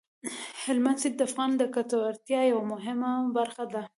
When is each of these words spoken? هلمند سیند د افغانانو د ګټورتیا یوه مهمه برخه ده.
هلمند 0.63 0.99
سیند 1.01 1.15
د 1.17 1.21
افغانانو 1.27 1.59
د 1.59 1.63
ګټورتیا 1.75 2.41
یوه 2.51 2.63
مهمه 2.73 3.11
برخه 3.37 3.63
ده. 3.73 3.81